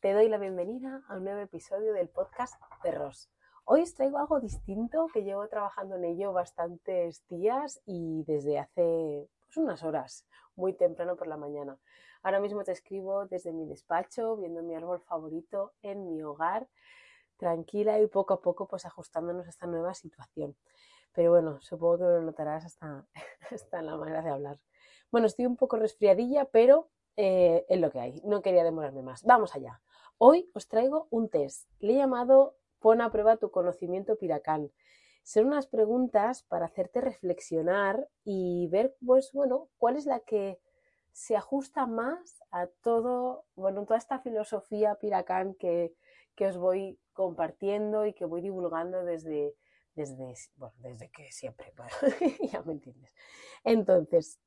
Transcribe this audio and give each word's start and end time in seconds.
te 0.00 0.14
doy 0.14 0.30
la 0.30 0.38
bienvenida 0.38 1.02
a 1.08 1.16
un 1.16 1.24
nuevo 1.24 1.40
episodio 1.40 1.92
del 1.92 2.08
podcast 2.08 2.54
de 2.82 2.90
Ross. 2.90 3.30
Hoy 3.66 3.82
os 3.82 3.92
traigo 3.92 4.16
algo 4.16 4.40
distinto 4.40 5.08
que 5.12 5.24
llevo 5.24 5.46
trabajando 5.48 5.96
en 5.96 6.04
ello 6.04 6.32
bastantes 6.32 7.22
días 7.28 7.82
y 7.84 8.24
desde 8.24 8.58
hace 8.58 9.28
pues, 9.44 9.58
unas 9.58 9.82
horas, 9.82 10.26
muy 10.56 10.72
temprano 10.72 11.16
por 11.16 11.26
la 11.26 11.36
mañana. 11.36 11.78
Ahora 12.22 12.40
mismo 12.40 12.64
te 12.64 12.72
escribo 12.72 13.26
desde 13.26 13.52
mi 13.52 13.66
despacho, 13.66 14.38
viendo 14.38 14.62
mi 14.62 14.74
árbol 14.74 15.00
favorito 15.00 15.74
en 15.82 16.06
mi 16.06 16.22
hogar, 16.22 16.66
tranquila 17.36 18.00
y 18.00 18.06
poco 18.06 18.32
a 18.32 18.40
poco 18.40 18.66
pues 18.68 18.86
ajustándonos 18.86 19.46
a 19.48 19.50
esta 19.50 19.66
nueva 19.66 19.92
situación. 19.92 20.56
Pero 21.12 21.32
bueno, 21.32 21.60
supongo 21.60 21.98
que 21.98 22.04
lo 22.04 22.22
notarás 22.22 22.64
hasta, 22.64 23.06
hasta 23.50 23.82
la 23.82 23.98
manera 23.98 24.22
de 24.22 24.30
hablar. 24.30 24.60
Bueno, 25.10 25.26
estoy 25.26 25.44
un 25.44 25.56
poco 25.56 25.76
resfriadilla, 25.76 26.46
pero 26.46 26.88
eh, 27.16 27.66
es 27.68 27.78
lo 27.78 27.90
que 27.90 28.00
hay. 28.00 28.22
No 28.24 28.40
quería 28.40 28.64
demorarme 28.64 29.02
más. 29.02 29.24
Vamos 29.24 29.54
allá. 29.54 29.78
Hoy 30.22 30.50
os 30.52 30.68
traigo 30.68 31.08
un 31.08 31.30
test. 31.30 31.66
Le 31.78 31.94
he 31.94 31.96
llamado 31.96 32.54
Pon 32.78 33.00
a 33.00 33.10
prueba 33.10 33.38
tu 33.38 33.50
conocimiento 33.50 34.18
piracán. 34.18 34.70
Son 35.22 35.46
unas 35.46 35.66
preguntas 35.66 36.42
para 36.42 36.66
hacerte 36.66 37.00
reflexionar 37.00 38.06
y 38.22 38.68
ver, 38.68 38.94
pues 39.02 39.32
bueno, 39.32 39.70
cuál 39.78 39.96
es 39.96 40.04
la 40.04 40.20
que 40.20 40.60
se 41.10 41.36
ajusta 41.36 41.86
más 41.86 42.42
a 42.50 42.66
todo, 42.66 43.46
bueno, 43.54 43.86
toda 43.86 43.96
esta 43.96 44.18
filosofía 44.20 44.96
piracán 44.96 45.54
que, 45.54 45.94
que 46.34 46.48
os 46.48 46.58
voy 46.58 47.00
compartiendo 47.14 48.04
y 48.04 48.12
que 48.12 48.26
voy 48.26 48.42
divulgando 48.42 49.06
desde, 49.06 49.54
desde, 49.94 50.34
desde 50.80 51.10
que 51.10 51.32
siempre, 51.32 51.72
bueno, 51.78 51.96
ya 52.52 52.60
me 52.60 52.72
entiendes. 52.72 53.10
Entonces, 53.64 54.38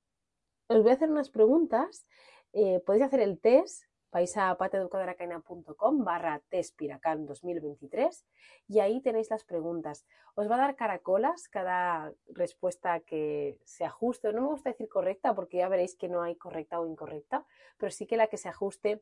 os 0.68 0.84
voy 0.84 0.92
a 0.92 0.94
hacer 0.94 1.10
unas 1.10 1.32
preguntas 1.32 2.06
eh, 2.54 2.82
podéis 2.86 3.06
hacer 3.06 3.20
el 3.20 3.40
test, 3.40 3.84
vais 4.14 4.38
a 4.38 4.56
pateeducadoracana.com 4.56 6.04
barra 6.04 6.40
testpiracan 6.50 7.26
2023 7.26 8.26
y 8.68 8.80
ahí 8.80 9.02
tenéis 9.02 9.32
las 9.32 9.44
preguntas. 9.44 10.06
Os 10.36 10.50
va 10.50 10.56
a 10.56 10.60
dar 10.60 10.76
caracolas 10.76 11.50
cada 11.50 12.14
respuesta 12.28 13.00
que 13.00 13.58
se 13.66 13.86
ajuste. 13.86 14.32
No 14.32 14.42
me 14.42 14.48
gusta 14.50 14.70
decir 14.70 14.88
correcta 14.88 15.34
porque 15.34 15.58
ya 15.58 15.68
veréis 15.68 15.96
que 15.96 16.10
no 16.10 16.22
hay 16.22 16.36
correcta 16.36 16.80
o 16.80 16.86
incorrecta, 16.86 17.46
pero 17.78 17.92
sí 17.92 18.06
que 18.06 18.18
la 18.18 18.28
que 18.28 18.38
se 18.38 18.50
ajuste 18.50 19.02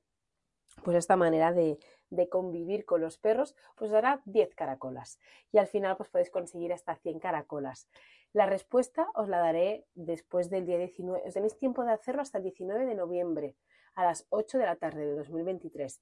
pues 0.84 0.96
esta 0.96 1.18
manera 1.18 1.52
de, 1.52 1.78
de, 2.10 2.30
convivir 2.30 2.86
con 2.86 3.02
los 3.02 3.18
perros, 3.18 3.58
pues 3.76 3.92
dará 3.92 4.22
10 4.24 4.56
caracolas. 4.56 5.20
Y 5.52 5.58
al 5.58 5.68
final 5.68 5.98
pues 5.98 6.10
podéis 6.10 6.30
conseguir 6.30 6.72
hasta 6.72 6.96
100 6.96 7.20
caracolas. 7.20 7.90
La 8.32 8.46
respuesta 8.46 9.10
os 9.16 9.28
la 9.28 9.40
daré 9.40 9.86
después 9.94 10.50
del 10.50 10.66
día 10.66 10.78
19. 10.78 11.24
Os 11.28 11.34
tenéis 11.34 11.58
tiempo 11.58 11.84
de 11.84 11.92
hacerlo 11.92 12.22
hasta 12.22 12.38
el 12.38 12.46
19 12.46 12.86
de 12.86 12.96
noviembre 12.96 13.58
a 13.96 14.04
las 14.04 14.26
8 14.30 14.58
de 14.58 14.66
la 14.66 14.76
tarde 14.76 15.06
de 15.06 15.16
2023. 15.16 16.02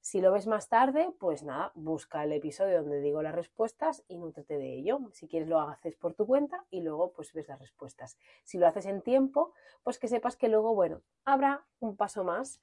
Si 0.00 0.20
lo 0.20 0.30
ves 0.30 0.46
más 0.46 0.68
tarde, 0.68 1.12
pues 1.18 1.42
nada, 1.42 1.72
busca 1.74 2.22
el 2.22 2.32
episodio 2.32 2.80
donde 2.80 3.00
digo 3.00 3.22
las 3.22 3.34
respuestas 3.34 4.04
y 4.06 4.18
nútrate 4.18 4.56
de 4.56 4.74
ello. 4.74 5.00
Si 5.12 5.26
quieres 5.26 5.48
lo 5.48 5.60
haces 5.60 5.96
por 5.96 6.14
tu 6.14 6.26
cuenta 6.26 6.64
y 6.70 6.82
luego 6.82 7.12
pues 7.12 7.32
ves 7.32 7.48
las 7.48 7.58
respuestas. 7.58 8.16
Si 8.44 8.56
lo 8.56 8.68
haces 8.68 8.86
en 8.86 9.02
tiempo, 9.02 9.52
pues 9.82 9.98
que 9.98 10.06
sepas 10.06 10.36
que 10.36 10.48
luego, 10.48 10.76
bueno, 10.76 11.02
habrá 11.24 11.66
un 11.80 11.96
paso 11.96 12.22
más 12.22 12.60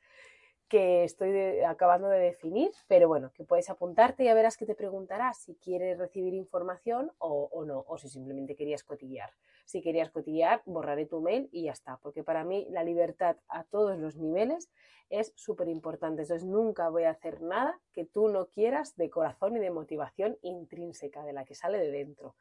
que 0.67 1.03
estoy 1.03 1.59
acabando 1.61 2.07
de 2.07 2.19
definir, 2.19 2.71
pero 2.87 3.07
bueno, 3.07 3.31
que 3.33 3.43
puedes 3.43 3.69
apuntarte 3.69 4.23
y 4.23 4.25
ya 4.25 4.33
verás 4.33 4.57
que 4.57 4.65
te 4.65 4.75
preguntarás 4.75 5.37
si 5.37 5.55
quieres 5.55 5.97
recibir 5.97 6.33
información 6.33 7.11
o, 7.19 7.49
o, 7.51 7.65
no, 7.65 7.85
o 7.87 7.97
si 7.97 8.09
simplemente 8.09 8.55
querías 8.55 8.83
cotillear. 8.83 9.31
Si 9.65 9.81
querías 9.81 10.09
cotillear, 10.09 10.61
borraré 10.65 11.05
tu 11.05 11.21
mail 11.21 11.47
y 11.51 11.65
ya 11.65 11.71
está, 11.71 11.97
porque 11.97 12.23
para 12.23 12.43
mí 12.43 12.67
la 12.69 12.83
libertad 12.83 13.37
a 13.47 13.63
todos 13.63 13.97
los 13.97 14.17
niveles 14.17 14.69
es 15.09 15.31
súper 15.35 15.67
importante. 15.67 16.23
Entonces 16.23 16.45
nunca 16.45 16.89
voy 16.89 17.03
a 17.03 17.11
hacer 17.11 17.41
nada 17.41 17.79
que 17.93 18.05
tú 18.05 18.29
no 18.29 18.47
quieras 18.47 18.95
de 18.95 19.09
corazón 19.09 19.55
y 19.55 19.59
de 19.59 19.69
motivación 19.69 20.37
intrínseca, 20.41 21.23
de 21.23 21.33
la 21.33 21.45
que 21.45 21.55
sale 21.55 21.77
de 21.77 21.91
dentro. 21.91 22.35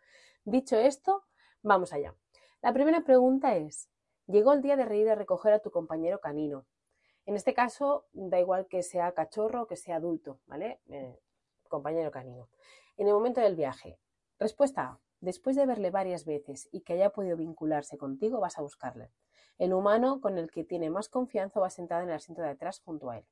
Dicho 0.45 0.77
esto, 0.77 1.25
vamos 1.63 1.93
allá. 1.93 2.15
La 2.63 2.73
primera 2.73 3.03
pregunta 3.03 3.57
es, 3.57 3.89
llegó 4.27 4.53
el 4.53 4.63
día 4.63 4.77
de 4.77 4.85
reír 4.85 5.09
a 5.11 5.15
recoger 5.15 5.53
a 5.53 5.59
tu 5.59 5.71
compañero 5.71 6.21
canino. 6.21 6.65
En 7.27 7.37
este 7.37 7.55
caso, 7.55 8.07
da 8.13 8.41
igual 8.41 8.67
que 8.67 8.83
sea 8.83 9.13
cachorro 9.13 9.63
o 9.63 9.67
que 9.67 9.77
sea 9.77 9.97
adulto, 9.97 10.41
¿vale? 10.47 10.81
Eh, 10.89 11.19
compañero 11.69 12.11
canino. 12.11 12.49
En 12.97 13.07
el 13.07 13.15
momento 13.15 13.41
del 13.41 13.57
viaje. 13.57 13.99
Respuesta 14.39 14.83
A. 14.83 15.01
Después 15.21 15.55
de 15.55 15.67
verle 15.67 15.91
varias 15.91 16.25
veces 16.25 16.69
y 16.73 16.81
que 16.81 16.95
haya 16.95 17.11
podido 17.11 17.37
vincularse 17.37 17.97
contigo, 17.97 18.41
vas 18.41 18.59
a 18.59 18.63
buscarle. 18.63 19.13
El 19.59 19.73
humano 19.73 20.21
con 20.21 20.37
el 20.37 20.51
que 20.51 20.65
tiene 20.65 20.91
más 20.91 21.09
confianza 21.09 21.61
va 21.61 21.71
sentado 21.71 22.03
en 22.03 22.09
el 22.09 22.17
asiento 22.17 22.43
de 22.43 22.49
atrás 22.49 22.81
junto 22.85 23.09
a 23.09 23.19
él. 23.19 23.25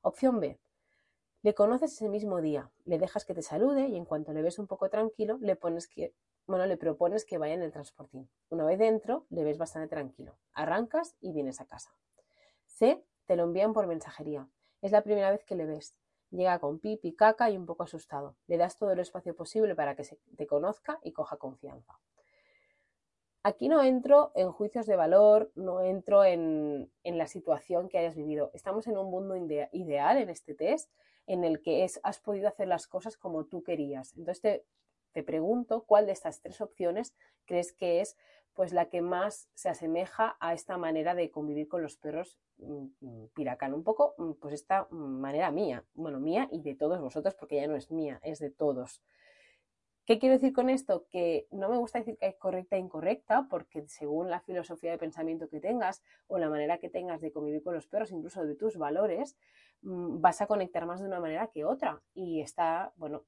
Opción 0.00 0.40
B. 0.40 0.58
Le 1.42 1.54
conoces 1.54 1.92
ese 1.92 2.08
mismo 2.08 2.40
día, 2.40 2.70
le 2.84 2.98
dejas 2.98 3.24
que 3.24 3.34
te 3.34 3.42
salude 3.42 3.88
y 3.88 3.96
en 3.96 4.06
cuanto 4.06 4.32
le 4.32 4.42
ves 4.42 4.58
un 4.58 4.66
poco 4.66 4.88
tranquilo, 4.88 5.38
le 5.40 5.54
pones 5.54 5.86
que, 5.86 6.14
bueno, 6.46 6.64
le 6.66 6.76
propones 6.76 7.24
que 7.24 7.38
vaya 7.38 7.54
en 7.54 7.62
el 7.62 7.72
transportín. 7.72 8.28
Una 8.48 8.64
vez 8.64 8.78
dentro, 8.78 9.26
le 9.28 9.44
ves 9.44 9.58
bastante 9.58 9.88
tranquilo. 9.88 10.38
Arrancas 10.54 11.14
y 11.20 11.32
vienes 11.32 11.60
a 11.60 11.66
casa. 11.66 11.94
C. 12.66 13.04
Te 13.28 13.36
lo 13.36 13.42
envían 13.44 13.74
por 13.74 13.86
mensajería. 13.86 14.48
Es 14.80 14.90
la 14.90 15.02
primera 15.02 15.30
vez 15.30 15.44
que 15.44 15.54
le 15.54 15.66
ves. 15.66 15.94
Llega 16.30 16.58
con 16.60 16.78
pipi, 16.78 17.14
caca 17.14 17.50
y 17.50 17.58
un 17.58 17.66
poco 17.66 17.82
asustado. 17.82 18.36
Le 18.46 18.56
das 18.56 18.78
todo 18.78 18.90
el 18.92 19.00
espacio 19.00 19.36
posible 19.36 19.74
para 19.74 19.94
que 19.94 20.02
se 20.02 20.16
te 20.38 20.46
conozca 20.46 20.98
y 21.02 21.12
coja 21.12 21.36
confianza. 21.36 22.00
Aquí 23.42 23.68
no 23.68 23.82
entro 23.82 24.32
en 24.34 24.50
juicios 24.50 24.86
de 24.86 24.96
valor, 24.96 25.52
no 25.56 25.82
entro 25.82 26.24
en, 26.24 26.90
la 27.04 27.26
situación 27.26 27.90
que 27.90 27.98
hayas 27.98 28.16
vivido. 28.16 28.50
Estamos 28.54 28.86
en 28.86 28.96
un 28.96 29.10
mundo 29.10 29.36
ideal 29.36 30.16
en 30.16 30.30
este 30.30 30.54
test 30.54 30.90
en 31.26 31.44
el 31.44 31.60
que 31.60 31.84
es, 31.84 32.00
has 32.04 32.20
podido 32.20 32.48
hacer 32.48 32.66
las 32.66 32.86
cosas 32.86 33.18
como 33.18 33.44
tú 33.44 33.62
querías. 33.62 34.16
Entonces 34.16 34.40
te, 34.40 34.64
te 35.12 35.22
pregunto 35.22 35.84
cuál 35.84 36.06
de 36.06 36.12
estas 36.12 36.40
tres 36.40 36.62
opciones 36.62 37.14
crees 37.44 37.74
que 37.74 38.00
es 38.00 38.16
pues 38.58 38.72
la 38.72 38.88
que 38.88 39.02
más 39.02 39.48
se 39.54 39.68
asemeja 39.68 40.36
a 40.40 40.52
esta 40.52 40.76
manera 40.76 41.14
de 41.14 41.30
convivir 41.30 41.68
con 41.68 41.80
los 41.80 41.96
perros 41.96 42.40
mm, 42.56 42.86
mm, 42.98 43.26
piracan. 43.32 43.72
Un 43.72 43.84
poco, 43.84 44.16
mm, 44.18 44.32
pues 44.32 44.52
esta 44.52 44.88
manera 44.90 45.52
mía, 45.52 45.84
bueno, 45.94 46.18
mía 46.18 46.48
y 46.50 46.60
de 46.62 46.74
todos 46.74 47.00
vosotros, 47.00 47.36
porque 47.36 47.54
ya 47.54 47.68
no 47.68 47.76
es 47.76 47.92
mía, 47.92 48.18
es 48.24 48.40
de 48.40 48.50
todos. 48.50 49.00
¿Qué 50.04 50.18
quiero 50.18 50.34
decir 50.34 50.52
con 50.52 50.70
esto? 50.70 51.06
Que 51.08 51.46
no 51.52 51.68
me 51.68 51.78
gusta 51.78 52.00
decir 52.00 52.18
que 52.18 52.26
es 52.26 52.34
correcta 52.34 52.74
e 52.74 52.80
incorrecta, 52.80 53.46
porque 53.48 53.86
según 53.86 54.28
la 54.28 54.40
filosofía 54.40 54.90
de 54.90 54.98
pensamiento 54.98 55.48
que 55.48 55.60
tengas 55.60 56.02
o 56.26 56.38
la 56.38 56.50
manera 56.50 56.78
que 56.78 56.90
tengas 56.90 57.20
de 57.20 57.30
convivir 57.30 57.62
con 57.62 57.74
los 57.74 57.86
perros, 57.86 58.10
incluso 58.10 58.44
de 58.44 58.56
tus 58.56 58.76
valores, 58.76 59.36
vas 59.82 60.40
a 60.40 60.48
conectar 60.48 60.84
más 60.84 60.98
de 61.00 61.06
una 61.06 61.20
manera 61.20 61.46
que 61.46 61.64
otra. 61.64 62.02
Y 62.12 62.40
está, 62.40 62.92
bueno, 62.96 63.22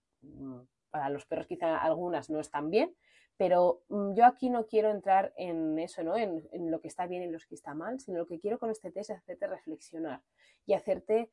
para 0.91 1.09
los 1.11 1.27
perros 1.27 1.47
quizá 1.47 1.77
algunas 1.79 2.31
no 2.31 2.41
están 2.41 2.71
bien, 2.71 2.95
pero 3.37 3.83
mm, 3.89 4.15
yo 4.15 4.27
aquí 4.27 4.51
no 4.51 4.67
quiero 4.67 4.91
entrar 4.91 5.33
en 5.37 5.79
eso, 5.79 6.03
¿no? 6.03 6.17
En, 6.17 6.43
lo 6.71 6.81
que 6.81 6.89
está 6.89 7.07
bien 7.07 7.23
y 7.23 7.29
lo 7.29 7.39
que 7.39 7.55
está 7.55 7.75
mal, 7.75 7.99
sino 8.01 8.19
lo 8.19 8.27
que 8.27 8.39
quiero 8.39 8.59
con 8.59 8.71
este 8.71 8.91
test 8.91 9.11
es 9.11 9.17
hacerte 9.17 9.47
reflexionar 9.47 10.23
y 10.67 10.75
hacerte 10.75 11.31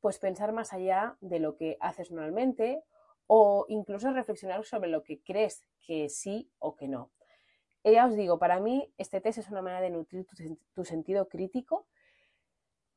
pues 0.00 0.18
pensar 0.18 0.52
más 0.52 0.72
allá 0.72 1.16
de 1.20 1.40
lo 1.40 1.56
que 1.56 1.78
haces 1.80 2.10
normalmente 2.10 2.82
o 3.26 3.64
incluso 3.68 4.12
reflexionar 4.12 4.64
sobre 4.64 4.90
lo 4.90 5.02
que 5.02 5.22
crees 5.22 5.64
que 5.80 6.08
sí 6.08 6.50
o 6.58 6.76
que 6.76 6.88
no. 6.88 7.10
ya 7.84 8.06
os 8.06 8.14
digo, 8.14 8.38
para 8.38 8.60
mí 8.60 8.92
este 8.98 9.20
test 9.20 9.38
es 9.38 9.50
una 9.50 9.62
manera 9.62 9.80
de 9.80 9.90
nutrir 9.90 10.26
tu 10.74 10.84
sentido 10.84 11.28
crítico 11.28 11.86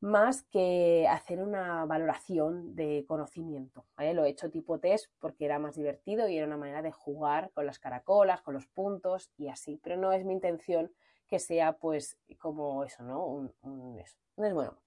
más 0.01 0.43
que 0.43 1.07
hacer 1.09 1.41
una 1.41 1.85
valoración 1.85 2.75
de 2.75 3.05
conocimiento. 3.07 3.85
Lo 3.97 4.23
he 4.23 4.29
hecho 4.29 4.49
tipo 4.49 4.79
test 4.79 5.11
porque 5.19 5.45
era 5.45 5.59
más 5.59 5.75
divertido 5.75 6.27
y 6.29 6.37
era 6.37 6.47
una 6.47 6.57
manera 6.57 6.81
de 6.81 6.91
jugar 6.91 7.51
con 7.51 7.65
las 7.65 7.79
caracolas, 7.79 8.41
con 8.41 8.53
los 8.53 8.67
puntos 8.67 9.31
y 9.37 9.49
así. 9.49 9.79
Pero 9.83 9.97
no 9.97 10.13
es 10.13 10.23
mi 10.23 10.33
intención 10.33 10.91
que 11.27 11.39
sea 11.39 11.73
pues 11.73 12.17
como 12.39 12.83
eso, 12.85 13.03
¿no? 13.03 13.25
Un. 13.25 13.53
Entonces, 13.63 14.53
bueno, 14.53 14.77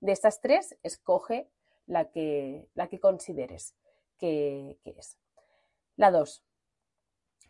de 0.00 0.12
estas 0.12 0.40
tres, 0.40 0.76
escoge 0.82 1.48
la 1.86 2.10
que, 2.10 2.68
la 2.74 2.88
que 2.88 3.00
consideres 3.00 3.74
que, 4.18 4.78
es. 4.84 5.18
La 5.96 6.10
dos. 6.10 6.44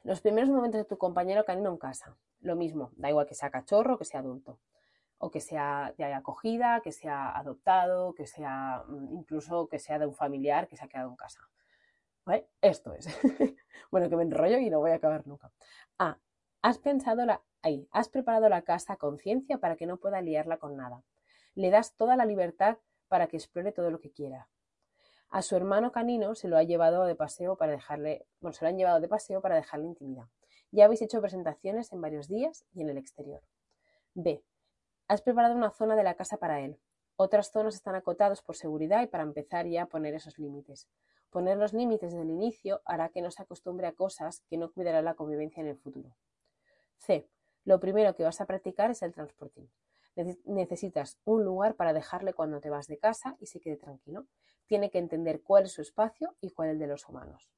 Los 0.04 0.20
primeros 0.20 0.48
momentos 0.50 0.80
de 0.80 0.84
tu 0.84 0.96
compañero 0.96 1.44
canino 1.44 1.70
en 1.70 1.78
casa. 1.78 2.16
Lo 2.40 2.54
mismo, 2.54 2.92
da 2.96 3.10
igual 3.10 3.26
que 3.26 3.34
sea 3.34 3.50
cachorro 3.50 3.98
que 3.98 4.04
sea 4.04 4.20
adulto 4.20 4.60
o 5.18 5.30
que 5.30 5.40
sea 5.40 5.94
de 5.98 6.14
acogida, 6.14 6.80
que 6.80 6.92
sea 6.92 7.36
adoptado, 7.36 8.14
que 8.14 8.26
sea 8.26 8.84
mm, 8.88 9.14
incluso 9.16 9.68
que 9.68 9.78
sea 9.78 9.98
de 9.98 10.06
un 10.06 10.14
familiar 10.14 10.68
que 10.68 10.76
se 10.76 10.84
ha 10.84 10.88
quedado 10.88 11.10
en 11.10 11.16
casa. 11.16 11.40
Esto 12.60 12.92
es. 12.92 13.06
bueno, 13.90 14.08
que 14.08 14.16
me 14.16 14.22
enrollo 14.22 14.58
y 14.58 14.68
no 14.68 14.80
voy 14.80 14.90
a 14.90 14.96
acabar 14.96 15.26
nunca. 15.26 15.50
Ah, 15.98 16.18
has 16.62 16.78
pensado 16.78 17.24
la... 17.24 17.42
Ahí, 17.62 17.88
has 17.90 18.08
preparado 18.08 18.48
la 18.48 18.62
casa 18.62 18.92
a 18.92 18.96
conciencia 18.96 19.58
para 19.58 19.76
que 19.76 19.86
no 19.86 19.96
pueda 19.96 20.20
liarla 20.20 20.58
con 20.58 20.76
nada. 20.76 21.02
Le 21.54 21.70
das 21.70 21.96
toda 21.96 22.16
la 22.16 22.24
libertad 22.24 22.78
para 23.08 23.26
que 23.26 23.36
explore 23.36 23.72
todo 23.72 23.90
lo 23.90 24.00
que 24.00 24.12
quiera. 24.12 24.48
A 25.30 25.42
su 25.42 25.56
hermano 25.56 25.90
canino 25.90 26.34
se 26.34 26.48
lo 26.48 26.56
ha 26.56 26.62
llevado 26.62 27.04
de 27.04 27.14
paseo 27.14 27.56
para 27.56 27.72
dejarle, 27.72 28.26
bueno, 28.40 28.54
se 28.54 28.64
lo 28.64 28.68
han 28.68 28.78
llevado 28.78 29.00
de 29.00 29.08
paseo 29.08 29.40
para 29.40 29.56
dejarle 29.56 29.86
intimidad. 29.86 30.28
Ya 30.70 30.84
habéis 30.84 31.02
hecho 31.02 31.20
presentaciones 31.20 31.92
en 31.92 32.00
varios 32.00 32.28
días 32.28 32.64
y 32.72 32.82
en 32.82 32.90
el 32.90 32.98
exterior. 32.98 33.42
B. 34.14 34.42
Has 35.08 35.22
preparado 35.22 35.54
una 35.54 35.70
zona 35.70 35.96
de 35.96 36.02
la 36.02 36.14
casa 36.14 36.36
para 36.36 36.60
él. 36.60 36.78
Otras 37.16 37.50
zonas 37.50 37.74
están 37.74 37.94
acotadas 37.94 38.42
por 38.42 38.56
seguridad 38.56 39.02
y 39.02 39.06
para 39.06 39.22
empezar 39.22 39.66
ya 39.66 39.84
a 39.84 39.86
poner 39.86 40.14
esos 40.14 40.38
límites. 40.38 40.86
Poner 41.30 41.56
los 41.56 41.72
límites 41.72 42.12
desde 42.12 42.24
el 42.24 42.30
inicio 42.30 42.82
hará 42.84 43.08
que 43.08 43.22
no 43.22 43.30
se 43.30 43.42
acostumbre 43.42 43.86
a 43.86 43.92
cosas 43.92 44.42
que 44.50 44.58
no 44.58 44.70
cuidará 44.70 45.00
la 45.00 45.14
convivencia 45.14 45.62
en 45.62 45.68
el 45.68 45.78
futuro. 45.78 46.14
C. 46.98 47.26
Lo 47.64 47.80
primero 47.80 48.14
que 48.14 48.22
vas 48.22 48.40
a 48.42 48.46
practicar 48.46 48.90
es 48.90 49.00
el 49.00 49.14
transporting. 49.14 49.66
Necesitas 50.44 51.18
un 51.24 51.42
lugar 51.42 51.74
para 51.74 51.94
dejarle 51.94 52.34
cuando 52.34 52.60
te 52.60 52.68
vas 52.68 52.86
de 52.86 52.98
casa 52.98 53.34
y 53.40 53.46
se 53.46 53.60
quede 53.60 53.76
tranquilo. 53.78 54.26
Tiene 54.66 54.90
que 54.90 54.98
entender 54.98 55.42
cuál 55.42 55.64
es 55.64 55.72
su 55.72 55.80
espacio 55.80 56.36
y 56.42 56.50
cuál 56.50 56.68
es 56.68 56.72
el 56.74 56.80
de 56.80 56.86
los 56.86 57.08
humanos. 57.08 57.50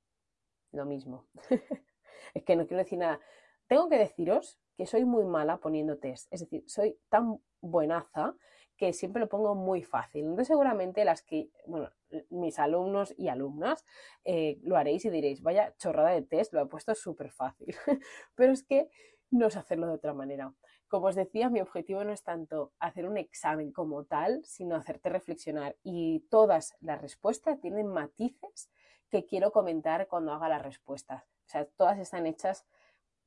Lo 0.70 0.85
mismo. 0.85 1.26
es 2.35 2.44
que 2.44 2.55
no 2.55 2.69
quiero 2.69 2.85
decir 2.85 2.99
nada. 2.99 3.20
Tengo 3.67 3.88
que 3.88 3.99
deciros 3.99 4.61
que 4.77 4.87
soy 4.87 5.05
muy 5.05 5.25
mala 5.25 5.59
poniendo 5.59 5.99
test. 5.99 6.33
Es 6.33 6.41
decir, 6.41 6.65
soy 6.67 6.99
tan 7.09 7.41
buenaza 7.61 8.35
que 8.77 8.95
siempre 8.95 9.21
lo 9.21 9.29
pongo 9.29 9.55
muy 9.55 9.83
fácil. 9.83 10.23
Entonces 10.23 10.49
seguramente 10.49 11.05
las 11.05 11.23
que, 11.23 11.51
bueno, 11.67 11.91
mis 12.31 12.59
alumnos 12.59 13.15
y 13.19 13.29
alumnas 13.29 13.85
eh, 14.25 14.59
lo 14.63 14.77
haréis 14.77 15.05
y 15.05 15.11
diréis, 15.11 15.43
vaya 15.43 15.75
chorrada 15.77 16.11
de 16.11 16.23
test, 16.23 16.55
lo 16.55 16.63
he 16.63 16.67
puesto 16.67 16.95
súper 16.95 17.31
fácil. 17.31 17.77
Pero 18.35 18.53
es 18.53 18.63
que 18.63 18.89
no 19.31 19.51
sé 19.51 19.59
hacerlo 19.59 19.87
de 19.87 19.93
otra 19.93 20.15
manera. 20.15 20.55
Como 20.89 21.07
os 21.07 21.15
decía, 21.15 21.51
mi 21.51 21.61
objetivo 21.61 22.03
no 22.05 22.13
es 22.13 22.25
tanto 22.25 22.73
hacer 22.79 23.07
un 23.07 23.17
examen 23.17 23.71
como 23.71 24.05
tal, 24.05 24.43
sino 24.45 24.77
hacerte 24.77 25.09
reflexionar. 25.09 25.77
Y 25.83 26.27
todas 26.31 26.75
las 26.81 27.01
respuestas 27.01 27.61
tienen 27.61 27.87
matices 27.87 28.71
que 29.11 29.27
quiero 29.27 29.53
comentar 29.53 30.09
cuando 30.09 30.33
haga 30.33 30.49
las 30.49 30.63
respuestas. 30.63 31.25
O 31.47 31.49
sea, 31.49 31.67
todas 31.67 31.99
están 31.99 32.27
hechas 32.27 32.67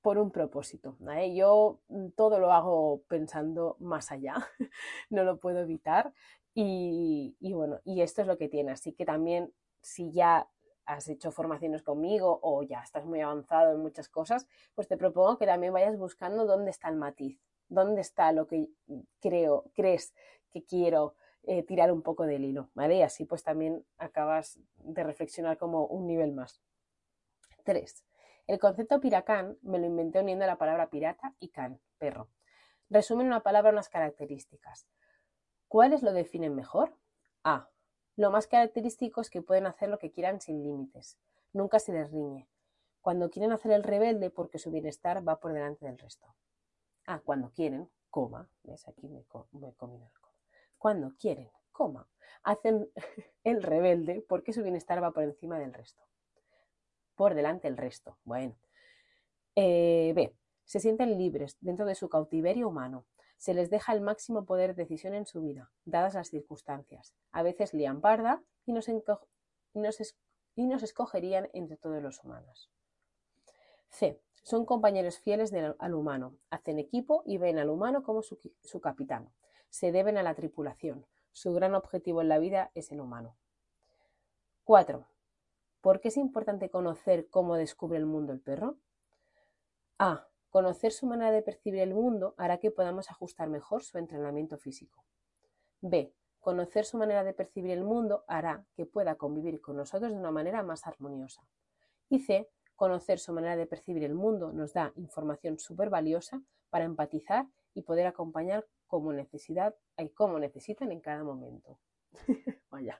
por 0.03 0.19
un 0.19 0.31
propósito. 0.31 0.97
Yo 1.33 1.79
mm, 1.87 2.09
todo 2.09 2.37
lo 2.37 2.51
hago 2.51 3.01
pensando 3.07 3.77
más 3.79 4.11
allá, 4.11 4.35
no 5.09 5.23
lo 5.23 5.39
puedo 5.39 5.59
evitar 5.59 6.13
y, 6.53 7.35
bueno, 7.53 7.79
y 7.83 8.01
esto 8.01 8.21
es 8.21 8.27
lo 8.27 8.37
que 8.37 8.49
tiene. 8.49 8.73
Así 8.73 8.93
que 8.93 9.05
también 9.05 9.51
si 9.81 10.11
ya 10.11 10.47
has 10.85 11.07
hecho 11.07 11.31
formaciones 11.31 11.81
conmigo 11.81 12.39
o 12.43 12.61
ya 12.63 12.81
estás 12.81 13.05
muy 13.05 13.21
avanzado 13.21 13.71
en 13.71 13.79
muchas 13.79 14.09
cosas, 14.09 14.45
pues 14.75 14.87
te 14.87 14.97
propongo 14.97 15.37
que 15.39 15.45
también 15.45 15.73
vayas 15.73 15.97
buscando 15.97 16.45
dónde 16.45 16.71
está 16.71 16.89
el 16.89 16.97
matiz, 16.97 17.39
dónde 17.69 18.01
está 18.01 18.33
lo 18.33 18.45
que 18.45 18.67
creo, 19.21 19.71
crees 19.73 20.13
que 20.51 20.65
quiero 20.65 21.15
eh, 21.43 21.63
tirar 21.63 21.93
un 21.93 22.01
poco 22.01 22.25
del 22.25 22.43
hilo, 22.43 22.69
¿vale? 22.73 22.97
Y 22.97 23.01
así 23.03 23.23
pues 23.23 23.41
también 23.41 23.85
acabas 23.97 24.59
de 24.75 25.03
reflexionar 25.03 25.57
como 25.57 25.85
un 25.87 26.05
nivel 26.07 26.33
más. 26.33 26.61
3. 27.63 28.03
El 28.45 28.59
concepto 28.59 28.99
piracán 28.99 29.57
me 29.61 29.79
lo 29.79 29.85
inventé 29.85 30.19
uniendo 30.19 30.45
la 30.45 30.57
palabra 30.57 30.89
pirata 30.89 31.33
y 31.39 31.49
can, 31.49 31.79
perro. 31.97 32.27
Resumen 32.89 33.27
una 33.27 33.41
palabra 33.41 33.71
unas 33.71 33.87
características. 33.87 34.85
¿Cuáles 35.69 36.03
lo 36.03 36.11
definen 36.11 36.53
mejor? 36.53 36.97
A. 37.45 37.69
Lo 38.17 38.31
más 38.31 38.47
característico 38.47 39.21
es 39.21 39.29
que 39.29 39.41
pueden 39.41 39.65
hacer 39.65 39.87
lo 39.87 39.97
que 39.97 40.11
quieran 40.11 40.41
sin 40.41 40.61
límites. 40.61 41.17
Nunca 41.53 41.79
se 41.79 41.93
les 41.93 42.11
riñe. 42.11 42.49
Cuando 43.01 43.29
quieren 43.29 43.53
hacer 43.53 43.71
el 43.71 43.83
rebelde 43.83 44.29
porque 44.29 44.59
su 44.59 44.71
bienestar 44.71 45.25
va 45.27 45.39
por 45.39 45.53
delante 45.53 45.85
del 45.85 45.97
resto. 45.97 46.35
Ah, 47.05 47.21
cuando 47.23 47.51
quieren, 47.51 47.89
coma. 48.09 48.49
¿Ves? 48.63 48.87
Aquí 48.89 49.07
me, 49.07 49.25
me 49.53 49.67
el 49.69 49.75
coma. 49.75 50.11
Cuando 50.77 51.15
quieren, 51.17 51.49
coma. 51.71 52.09
Hacen 52.43 52.91
el 53.45 53.63
rebelde 53.63 54.23
porque 54.27 54.51
su 54.51 54.63
bienestar 54.63 55.01
va 55.01 55.11
por 55.11 55.23
encima 55.23 55.57
del 55.59 55.73
resto 55.73 56.03
por 57.15 57.35
delante 57.35 57.67
el 57.67 57.77
resto. 57.77 58.17
Bueno. 58.23 58.55
Eh, 59.55 60.13
B. 60.15 60.35
Se 60.65 60.79
sienten 60.79 61.17
libres 61.17 61.57
dentro 61.61 61.85
de 61.85 61.95
su 61.95 62.09
cautiverio 62.09 62.69
humano. 62.69 63.05
Se 63.37 63.53
les 63.53 63.69
deja 63.69 63.93
el 63.93 64.01
máximo 64.01 64.45
poder 64.45 64.75
de 64.75 64.83
decisión 64.83 65.13
en 65.13 65.25
su 65.25 65.41
vida, 65.41 65.71
dadas 65.85 66.13
las 66.13 66.29
circunstancias. 66.29 67.13
A 67.31 67.43
veces 67.43 67.73
lían 67.73 67.99
parda 67.99 68.41
y 68.65 68.71
nos, 68.71 68.87
y 68.87 70.65
nos, 70.65 70.83
escogerían 70.83 71.49
entre 71.53 71.77
todos 71.77 72.01
los 72.01 72.23
humanos. 72.23 72.71
C. 73.89 74.21
Son 74.43 74.65
compañeros 74.65 75.19
fieles 75.19 75.53
al 75.79 75.93
humano. 75.93 76.37
Hacen 76.49 76.79
equipo 76.79 77.23
y 77.25 77.37
ven 77.37 77.59
al 77.59 77.69
humano 77.69 78.03
como 78.03 78.21
su, 78.21 78.39
su 78.61 78.81
capitán. 78.81 79.29
Se 79.69 79.91
deben 79.91 80.17
a 80.17 80.23
la 80.23 80.35
tripulación. 80.35 81.05
Su 81.31 81.53
gran 81.53 81.75
objetivo 81.75 82.21
en 82.21 82.29
la 82.29 82.39
vida 82.39 82.71
es 82.75 82.91
el 82.91 82.99
humano. 82.99 83.37
4. 84.63 85.05
¿Por 85.83 85.99
qué 85.99 86.07
es 86.07 86.15
importante 86.15 86.69
conocer 86.69 87.27
cómo 87.29 87.57
descubre 87.57 87.97
el 87.97 88.05
mundo 88.05 88.31
el 88.31 88.39
perro? 88.39 88.77
A. 89.99 90.29
Conocer 90.47 90.93
su 90.93 91.05
manera 91.07 91.29
de 91.31 91.41
percibir 91.41 91.81
el 91.81 91.93
mundo 91.93 92.35
hará 92.37 92.59
que 92.59 92.71
podamos 92.71 93.11
ajustar 93.11 93.49
mejor 93.49 93.83
su 93.83 93.97
entrenamiento 93.97 94.57
físico. 94.57 95.03
B. 95.81 96.15
Conocer 96.39 96.85
su 96.85 96.97
manera 96.97 97.25
de 97.25 97.33
percibir 97.33 97.71
el 97.71 97.83
mundo 97.83 98.23
hará 98.29 98.65
que 98.75 98.85
pueda 98.85 99.15
convivir 99.15 99.59
con 99.59 99.75
nosotros 99.75 100.13
de 100.13 100.17
una 100.17 100.31
manera 100.31 100.63
más 100.63 100.87
armoniosa. 100.87 101.45
Y 102.07 102.19
C. 102.19 102.49
Conocer 102.77 103.19
su 103.19 103.33
manera 103.33 103.57
de 103.57 103.67
percibir 103.67 104.05
el 104.05 104.15
mundo 104.15 104.53
nos 104.53 104.71
da 104.71 104.93
información 104.95 105.59
súper 105.59 105.89
valiosa 105.89 106.41
para 106.69 106.85
empatizar 106.85 107.45
y 107.73 107.81
poder 107.81 108.07
acompañar 108.07 108.65
como 108.87 109.11
necesidad 109.11 109.75
y 109.97 110.07
como 110.11 110.39
necesitan 110.39 110.93
en 110.93 111.01
cada 111.01 111.25
momento. 111.25 111.77
Vaya. 112.71 112.97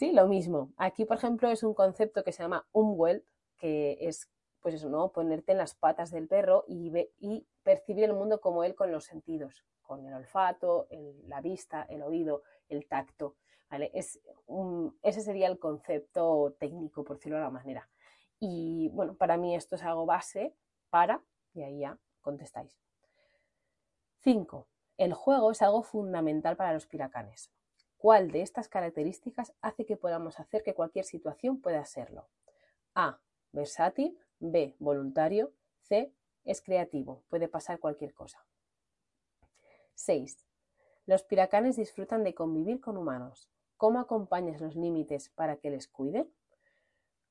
Sí, 0.00 0.12
lo 0.12 0.26
mismo. 0.28 0.72
Aquí, 0.78 1.04
por 1.04 1.18
ejemplo, 1.18 1.50
es 1.50 1.62
un 1.62 1.74
concepto 1.74 2.24
que 2.24 2.32
se 2.32 2.42
llama 2.42 2.66
umwelt, 2.72 3.22
que 3.58 3.98
es, 4.00 4.30
pues 4.62 4.74
eso, 4.76 4.88
¿no? 4.88 5.12
Ponerte 5.12 5.52
en 5.52 5.58
las 5.58 5.74
patas 5.74 6.10
del 6.10 6.26
perro 6.26 6.64
y, 6.66 6.90
y 7.18 7.46
percibir 7.62 8.04
el 8.04 8.14
mundo 8.14 8.40
como 8.40 8.64
él 8.64 8.74
con 8.74 8.90
los 8.90 9.04
sentidos, 9.04 9.62
con 9.82 10.06
el 10.06 10.14
olfato, 10.14 10.88
la 11.26 11.42
vista, 11.42 11.82
el 11.82 12.00
oído, 12.00 12.44
el 12.70 12.88
tacto. 12.88 13.36
¿vale? 13.68 13.90
Es 13.92 14.18
ese 15.02 15.20
sería 15.20 15.48
el 15.48 15.58
concepto 15.58 16.56
técnico, 16.58 17.04
por 17.04 17.16
decirlo 17.16 17.36
de 17.36 17.44
alguna 17.44 17.60
manera. 17.60 17.90
Y 18.38 18.88
bueno, 18.94 19.16
para 19.16 19.36
mí 19.36 19.54
esto 19.54 19.74
es 19.74 19.82
algo 19.82 20.06
base 20.06 20.56
para, 20.88 21.22
y 21.52 21.60
ahí 21.60 21.80
ya 21.80 21.98
contestáis. 22.22 22.80
5. 24.20 24.66
El 24.96 25.12
juego 25.12 25.50
es 25.50 25.60
algo 25.60 25.82
fundamental 25.82 26.56
para 26.56 26.72
los 26.72 26.86
piracanes. 26.86 27.52
¿Cuál 28.00 28.30
de 28.30 28.40
estas 28.40 28.70
características 28.70 29.52
hace 29.60 29.84
que 29.84 29.98
podamos 29.98 30.40
hacer 30.40 30.62
que 30.62 30.72
cualquier 30.72 31.04
situación 31.04 31.60
pueda 31.60 31.84
serlo? 31.84 32.30
A. 32.94 33.20
Versátil. 33.52 34.18
B. 34.38 34.74
Voluntario. 34.78 35.52
C. 35.82 36.10
Es 36.46 36.62
creativo. 36.62 37.22
Puede 37.28 37.46
pasar 37.46 37.78
cualquier 37.78 38.14
cosa. 38.14 38.46
6. 39.96 40.46
Los 41.04 41.24
piracanes 41.24 41.76
disfrutan 41.76 42.24
de 42.24 42.32
convivir 42.32 42.80
con 42.80 42.96
humanos. 42.96 43.50
¿Cómo 43.76 44.00
acompañas 44.00 44.62
los 44.62 44.76
límites 44.76 45.28
para 45.28 45.58
que 45.58 45.68
les 45.68 45.86
cuiden? 45.86 46.32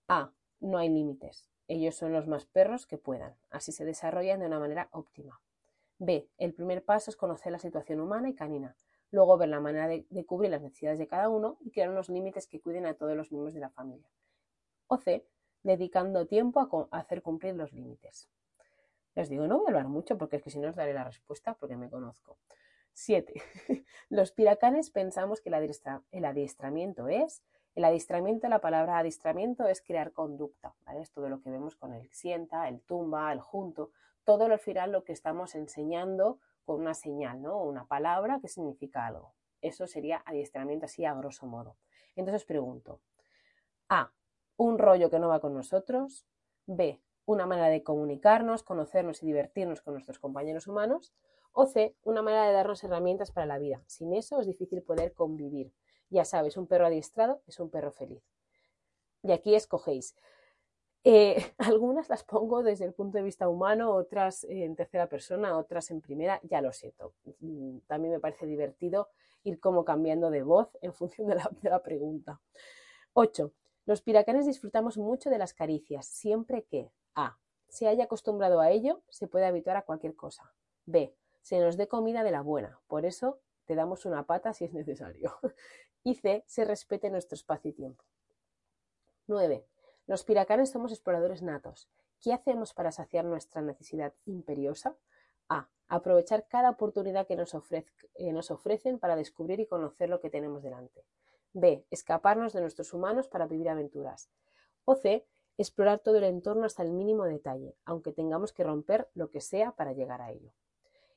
A. 0.07 0.31
No 0.59 0.77
hay 0.77 0.89
límites. 0.89 1.49
Ellos 1.67 1.95
son 1.95 2.13
los 2.13 2.27
más 2.27 2.45
perros 2.45 2.85
que 2.85 2.99
puedan. 2.99 3.35
Así 3.49 3.71
se 3.71 3.85
desarrollan 3.85 4.39
de 4.39 4.45
una 4.45 4.59
manera 4.59 4.87
óptima. 4.91 5.41
B. 5.97 6.29
El 6.37 6.53
primer 6.53 6.85
paso 6.85 7.09
es 7.09 7.17
conocer 7.17 7.51
la 7.51 7.57
situación 7.57 8.01
humana 8.01 8.29
y 8.29 8.35
canina 8.35 8.75
luego 9.11 9.37
ver 9.37 9.49
la 9.49 9.59
manera 9.59 9.87
de, 9.87 10.25
cubrir 10.25 10.51
las 10.51 10.61
necesidades 10.61 10.99
de 10.99 11.07
cada 11.07 11.29
uno 11.29 11.57
y 11.61 11.71
crear 11.71 11.89
unos 11.89 12.09
límites 12.09 12.47
que 12.47 12.61
cuiden 12.61 12.85
a 12.85 12.93
todos 12.93 13.15
los 13.15 13.31
miembros 13.31 13.53
de 13.53 13.59
la 13.59 13.69
familia. 13.69 14.09
O 14.87 14.97
C, 14.97 15.25
dedicando 15.63 16.27
tiempo 16.27 16.87
a, 16.91 16.97
hacer 16.97 17.21
cumplir 17.21 17.55
los 17.55 17.73
límites. 17.73 18.29
Les 19.15 19.29
digo, 19.29 19.47
no 19.47 19.57
voy 19.57 19.65
a 19.65 19.69
hablar 19.69 19.87
mucho 19.87 20.17
porque 20.17 20.37
es 20.37 20.43
que 20.43 20.51
si 20.51 20.59
no 20.59 20.69
os 20.69 20.75
daré 20.75 20.93
la 20.93 21.03
respuesta 21.03 21.55
porque 21.55 21.75
me 21.75 21.89
conozco. 21.89 22.37
7. 22.93 23.33
Los 24.09 24.31
piracanes 24.31 24.91
pensamos 24.91 25.41
que 25.41 25.49
el, 25.49 26.25
adiestramiento 26.25 27.07
es, 27.07 27.43
el 27.75 27.85
adiestramiento, 27.85 28.47
la 28.49 28.59
palabra 28.59 28.97
adiestramiento 28.97 29.67
es 29.67 29.81
crear 29.81 30.11
conducta, 30.11 30.75
¿vale? 30.85 31.01
Es 31.01 31.11
todo 31.11 31.29
lo 31.29 31.41
que 31.41 31.49
vemos 31.49 31.75
con 31.75 31.93
el 31.93 32.09
sienta, 32.11 32.67
el 32.67 32.81
tumba, 32.81 33.31
el 33.31 33.39
junto, 33.39 33.91
todo 34.25 34.45
al 34.45 34.59
final 34.59 34.91
lo 34.91 35.03
que 35.03 35.13
estamos 35.13 35.55
enseñando 35.55 36.39
con 36.69 36.81
una 36.81 36.93
señal, 36.93 37.41
¿no? 37.41 37.63
Una 37.63 37.87
palabra 37.87 38.39
que 38.39 38.47
significa 38.47 39.07
algo. 39.07 39.33
Eso 39.59 39.87
sería 39.87 40.21
adiestramiento 40.23 40.85
así 40.85 41.03
a 41.03 41.15
grosso 41.15 41.47
modo. 41.47 41.77
Entonces 42.15 42.45
pregunto, 42.45 43.01
A, 43.87 44.11
un 44.55 44.77
rollo 44.77 45.09
que 45.09 45.17
no 45.17 45.29
va 45.29 45.39
con 45.39 45.55
nosotros. 45.55 46.27
B, 46.67 47.01
una 47.25 47.47
manera 47.47 47.69
de 47.69 47.81
comunicarnos, 47.81 48.61
conocernos 48.61 49.23
y 49.23 49.25
divertirnos 49.25 49.81
con 49.81 49.95
nuestros 49.95 50.19
compañeros 50.19 50.67
humanos. 50.67 51.11
O 51.53 51.65
C, 51.65 51.95
una 52.03 52.21
manera 52.21 52.45
de 52.45 52.53
darnos 52.53 52.83
herramientas 52.83 53.31
para 53.31 53.47
la 53.47 53.57
vida. 53.57 53.81
Sin 53.87 54.13
eso 54.13 54.39
es 54.39 54.45
difícil 54.45 54.83
poder 54.83 55.15
convivir. 55.15 55.73
Ya 56.11 56.23
sabes, 56.23 56.55
un 56.55 56.67
perro 56.67 56.85
adiestrado 56.85 57.41
es 57.47 57.59
un 57.59 57.71
perro 57.71 57.91
feliz. 57.91 58.21
Y 59.23 59.31
aquí 59.31 59.55
escogéis. 59.55 60.15
Eh, 61.03 61.35
algunas 61.57 62.09
las 62.09 62.23
pongo 62.23 62.63
desde 62.63 62.85
el 62.85 62.93
punto 62.93 63.17
de 63.17 63.23
vista 63.23 63.47
humano, 63.47 63.91
otras 63.93 64.43
en 64.43 64.75
tercera 64.75 65.07
persona, 65.07 65.57
otras 65.57 65.91
en 65.91 66.01
primera, 66.01 66.39
ya 66.43 66.61
lo 66.61 66.71
siento. 66.73 67.13
Mm, 67.39 67.79
también 67.87 68.13
me 68.13 68.19
parece 68.19 68.45
divertido 68.45 69.09
ir 69.43 69.59
como 69.59 69.85
cambiando 69.85 70.29
de 70.29 70.43
voz 70.43 70.69
en 70.81 70.93
función 70.93 71.27
de 71.27 71.69
la, 71.69 71.83
pregunta. 71.83 72.41
8. 73.13 73.51
Los 73.85 74.01
piracanes 74.01 74.45
disfrutamos 74.45 74.97
mucho 74.97 75.29
de 75.29 75.37
las 75.37 75.53
caricias, 75.53 76.05
siempre 76.05 76.63
que 76.63 76.91
A. 77.15 77.37
Se 77.67 77.87
haya 77.87 78.05
acostumbrado 78.05 78.59
a 78.59 78.71
ello, 78.71 79.01
se 79.09 79.27
puede 79.27 79.45
habituar 79.45 79.77
a 79.77 79.83
cualquier 79.83 80.15
cosa. 80.15 80.53
B. 80.85 81.15
Se 81.41 81.59
nos 81.59 81.77
dé 81.77 81.87
comida 81.87 82.23
de 82.23 82.31
la 82.31 82.41
buena, 82.41 82.79
por 82.87 83.05
eso 83.05 83.39
te 83.65 83.75
damos 83.75 84.05
una 84.05 84.25
pata 84.25 84.53
si 84.53 84.65
es 84.65 84.73
necesario. 84.73 85.37
y 86.03 86.15
C, 86.15 86.43
se 86.47 86.65
respete 86.65 87.09
nuestro 87.09 87.35
espacio 87.35 87.71
y 87.71 87.73
tiempo. 87.73 88.03
9. 89.27 89.65
Los 90.09 90.23
piracanes 90.23 90.71
somos 90.71 90.91
exploradores 90.91 91.43
natos. 91.43 91.87
¿Qué 92.19 92.33
hacemos 92.33 92.73
para 92.73 92.91
saciar 92.91 93.25
nuestra 93.25 93.61
necesidad 93.61 94.11
imperiosa? 94.25 94.97
A. 95.49 95.69
Aprovechar 95.87 96.47
cada 96.47 96.71
oportunidad 96.71 97.27
que 97.27 97.35
nos, 97.35 97.53
ofrecen 97.53 98.97
para 98.97 99.15
descubrir 99.15 99.59
y 99.59 99.67
conocer 99.67 100.09
lo 100.09 100.19
que 100.19 100.31
tenemos 100.31 100.63
delante. 100.63 101.05
B. 101.53 101.85
Escaparnos 101.91 102.53
de 102.53 102.61
nuestros 102.61 102.91
humanos 102.91 103.27
para 103.27 103.45
vivir 103.45 103.69
aventuras. 103.69 104.31
O 104.83 104.95
C. 104.95 105.27
Explorar 105.59 105.99
todo 105.99 106.17
el 106.17 106.23
entorno 106.23 106.65
hasta 106.65 106.81
el 106.81 106.91
mínimo 106.91 107.25
detalle, 107.25 107.75
aunque 107.85 108.11
tengamos 108.11 108.51
que 108.51 108.63
romper 108.63 109.11
lo 109.13 109.29
que 109.29 109.41
sea 109.41 109.73
para 109.73 109.93
llegar 109.93 110.23
a 110.23 110.31
ello. 110.31 110.51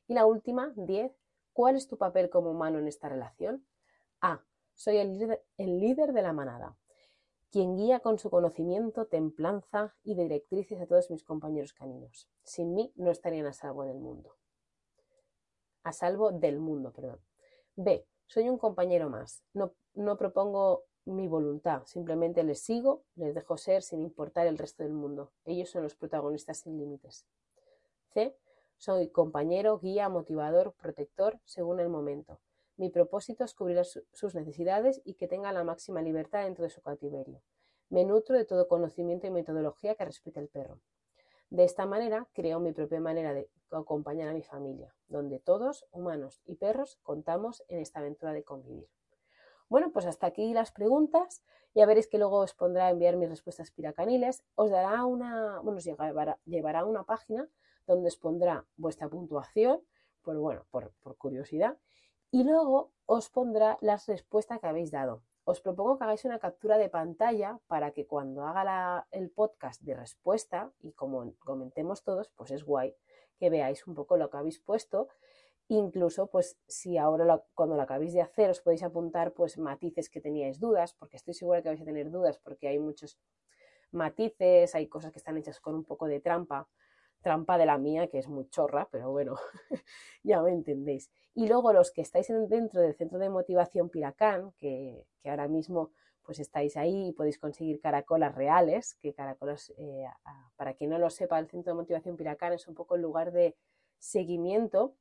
Y 0.06 0.12
la 0.12 0.26
última, 0.26 0.70
10. 0.76 1.10
¿Cuál 1.54 1.76
es 1.76 1.88
tu 1.88 1.96
papel 1.96 2.28
como 2.28 2.50
humano 2.50 2.78
en 2.78 2.88
esta 2.88 3.08
relación? 3.08 3.64
A. 4.20 4.42
Soy 4.74 4.98
el 4.98 5.80
líder 5.80 6.12
de 6.12 6.20
la 6.20 6.34
manada, 6.34 6.76
quien 7.52 7.76
guía 7.76 8.00
con 8.00 8.18
su 8.18 8.30
conocimiento, 8.30 9.04
templanza 9.04 9.94
y 10.02 10.14
directrices 10.14 10.80
a 10.80 10.86
todos 10.86 11.10
mis 11.10 11.22
compañeros 11.22 11.74
caninos. 11.74 12.28
Sin 12.42 12.74
mí 12.74 12.92
no 12.96 13.10
estarían 13.10 13.46
a 13.46 13.52
salvo 13.52 13.84
en 13.84 13.90
el 13.90 13.98
mundo. 13.98 14.34
A 15.82 15.92
salvo 15.92 16.32
del 16.32 16.58
mundo, 16.58 16.92
perdón. 16.92 17.20
B. 17.76 18.06
Soy 18.26 18.48
un 18.48 18.56
compañero 18.56 19.10
más. 19.10 19.44
No, 19.52 19.74
no 19.92 20.16
propongo 20.16 20.84
mi 21.04 21.28
voluntad, 21.28 21.82
simplemente 21.84 22.42
les 22.42 22.60
sigo, 22.60 23.02
les 23.16 23.34
dejo 23.34 23.58
ser 23.58 23.82
sin 23.82 24.00
importar 24.00 24.46
el 24.46 24.56
resto 24.56 24.82
del 24.82 24.94
mundo. 24.94 25.30
Ellos 25.44 25.68
son 25.68 25.82
los 25.82 25.94
protagonistas 25.94 26.58
sin 26.58 26.78
límites. 26.78 27.26
C. 28.14 28.34
Soy 28.78 29.10
compañero, 29.10 29.78
guía, 29.78 30.08
motivador, 30.08 30.72
protector, 30.80 31.38
según 31.44 31.80
el 31.80 31.90
momento. 31.90 32.40
Mi 32.76 32.88
propósito 32.88 33.44
es 33.44 33.54
cubrir 33.54 33.82
sus 33.84 34.34
necesidades 34.34 35.02
y 35.04 35.14
que 35.14 35.28
tenga 35.28 35.52
la 35.52 35.62
máxima 35.62 36.00
libertad 36.00 36.44
dentro 36.44 36.64
de 36.64 36.70
su 36.70 36.80
cautiverio. 36.80 37.42
Me 37.90 38.04
nutro 38.04 38.36
de 38.36 38.46
todo 38.46 38.68
conocimiento 38.68 39.26
y 39.26 39.30
metodología 39.30 39.94
que 39.94 40.04
respete 40.04 40.40
el 40.40 40.48
perro. 40.48 40.80
De 41.50 41.64
esta 41.64 41.84
manera 41.84 42.26
creo 42.32 42.60
mi 42.60 42.72
propia 42.72 43.00
manera 43.00 43.34
de 43.34 43.50
acompañar 43.70 44.28
a 44.28 44.32
mi 44.32 44.42
familia, 44.42 44.94
donde 45.08 45.38
todos, 45.38 45.86
humanos 45.90 46.40
y 46.46 46.54
perros, 46.54 46.98
contamos 47.02 47.62
en 47.68 47.80
esta 47.80 48.00
aventura 48.00 48.32
de 48.32 48.42
convivir. 48.42 48.88
Bueno, 49.68 49.92
pues 49.92 50.06
hasta 50.06 50.26
aquí 50.26 50.54
las 50.54 50.72
preguntas. 50.72 51.42
Ya 51.74 51.86
veréis 51.86 52.06
que 52.06 52.18
luego 52.18 52.38
os 52.38 52.54
pondrá 52.54 52.86
a 52.86 52.90
enviar 52.90 53.16
mis 53.16 53.28
respuestas 53.28 53.70
piracaniles. 53.70 54.44
Os 54.54 54.70
dará 54.70 55.04
una, 55.04 55.60
bueno, 55.60 55.78
os 55.78 55.84
llevará, 55.84 56.84
una 56.84 57.04
página 57.04 57.48
donde 57.86 58.08
os 58.08 58.16
pondrá 58.16 58.66
vuestra 58.76 59.08
puntuación, 59.08 59.82
por, 60.22 60.36
bueno, 60.38 60.66
por 60.70 61.16
curiosidad, 61.16 61.76
y 62.32 62.44
luego 62.44 62.92
os 63.04 63.28
pondrá 63.28 63.76
las 63.82 64.06
respuestas 64.08 64.58
que 64.58 64.66
habéis 64.66 64.90
dado. 64.90 65.22
Os 65.44 65.60
propongo 65.60 65.98
que 65.98 66.04
hagáis 66.04 66.24
una 66.24 66.38
captura 66.38 66.78
de 66.78 66.88
pantalla 66.88 67.60
para 67.66 67.90
que 67.90 68.06
cuando 68.06 68.46
haga 68.46 69.06
el 69.10 69.28
podcast 69.30 69.82
de 69.82 69.94
respuesta 69.94 70.72
y 70.80 70.92
como 70.92 71.34
comentemos 71.40 72.02
todos, 72.02 72.30
pues 72.34 72.50
es 72.50 72.64
guay 72.64 72.96
que 73.38 73.50
veáis 73.50 73.86
un 73.86 73.94
poco 73.94 74.16
lo 74.16 74.30
que 74.30 74.38
habéis 74.38 74.60
puesto. 74.60 75.08
Incluso, 75.68 76.28
pues 76.28 76.56
si 76.66 76.96
ahora 76.96 77.44
cuando 77.54 77.76
lo 77.76 77.82
acabéis 77.82 78.14
de 78.14 78.22
hacer 78.22 78.48
os 78.48 78.62
podéis 78.62 78.82
apuntar 78.82 79.32
pues 79.34 79.58
matices 79.58 80.08
que 80.08 80.22
teníais 80.22 80.58
dudas, 80.58 80.94
porque 80.94 81.18
estoy 81.18 81.34
segura 81.34 81.60
que 81.60 81.68
vais 81.68 81.82
a 81.82 81.84
tener 81.84 82.10
dudas 82.10 82.38
porque 82.38 82.66
hay 82.66 82.78
muchos 82.78 83.18
matices, 83.90 84.74
hay 84.74 84.86
cosas 84.88 85.12
que 85.12 85.18
están 85.18 85.36
hechas 85.36 85.60
con 85.60 85.74
un 85.74 85.84
poco 85.84 86.06
de 86.06 86.20
trampa 86.20 86.66
trampa 87.22 87.56
de 87.56 87.66
la 87.66 87.78
mía, 87.78 88.08
que 88.08 88.18
es 88.18 88.28
muy 88.28 88.48
chorra, 88.48 88.88
pero 88.90 89.10
bueno, 89.10 89.36
ya 90.22 90.42
me 90.42 90.52
entendéis. 90.52 91.10
Y 91.34 91.48
luego 91.48 91.72
los 91.72 91.90
que 91.90 92.02
estáis 92.02 92.28
dentro 92.48 92.80
del 92.82 92.94
centro 92.94 93.18
de 93.18 93.30
motivación 93.30 93.88
Piracán, 93.88 94.52
que, 94.58 95.06
ahora 95.24 95.48
mismo 95.48 95.92
pues 96.24 96.38
estáis 96.38 96.76
ahí 96.76 97.08
y 97.08 97.12
podéis 97.12 97.38
conseguir 97.38 97.80
caracolas 97.80 98.34
reales, 98.34 98.94
que 99.00 99.12
caracolas, 99.12 99.72
eh, 99.76 100.04
para 100.56 100.74
quien 100.74 100.90
no 100.90 100.98
lo 100.98 101.10
sepa, 101.10 101.38
el 101.38 101.48
centro 101.48 101.72
de 101.72 101.80
motivación 101.80 102.16
Piracán 102.16 102.52
es 102.52 102.68
un 102.68 102.74
poco 102.74 102.94
el 102.94 103.02
lugar 103.02 103.32
de 103.32 103.56
seguimiento 103.98 104.94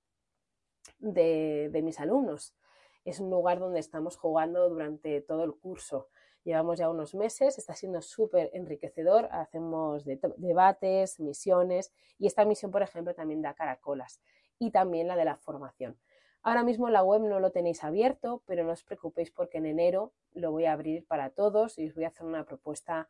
de, 0.98 1.70
de 1.72 1.82
mis 1.82 2.00
alumnos. 2.00 2.56
Es 3.06 3.20
un 3.20 3.30
lugar 3.30 3.60
donde 3.60 3.80
estamos 3.80 4.18
jugando 4.18 4.68
durante 4.70 5.22
todo 5.22 5.44
el 5.44 5.54
curso. 5.54 6.08
Llevamos 6.44 6.80
ya 6.80 6.90
unos 6.90 7.14
meses, 7.14 7.58
está 7.58 7.76
siendo 7.76 8.02
súper 8.02 8.50
enriquecedor, 8.54 9.30
hacemos 9.32 10.06
debates, 10.06 11.20
misiones 11.20 11.94
y 12.18 12.28
esta 12.28 12.46
misión, 12.46 12.72
por 12.72 12.82
ejemplo, 12.82 13.14
también 13.14 13.42
da 13.42 13.54
caracolas 13.54 14.22
y 14.58 14.72
también 14.72 15.08
la 15.08 15.16
de 15.16 15.26
la 15.26 15.38
formación. 15.38 16.00
Ahora 16.44 16.64
mismo 16.64 16.90
la 16.90 17.04
web 17.04 17.22
no 17.22 17.40
lo 17.40 17.52
tenéis 17.52 17.84
abierto, 17.84 18.42
pero 18.48 18.64
no 18.64 18.72
os 18.72 18.84
preocupéis 18.84 19.30
porque 19.30 19.60
en 19.60 19.68
enero 19.68 20.14
lo 20.34 20.52
voy 20.52 20.66
a 20.66 20.74
abrir 20.74 21.06
para 21.06 21.30
todos 21.30 21.78
y 21.78 21.88
os 21.88 21.94
voy 21.94 22.06
a 22.06 22.08
hacer 22.08 22.26
una 22.26 22.46
propuesta 22.46 23.10